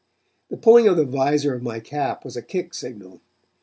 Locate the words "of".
0.87-0.97, 1.53-1.61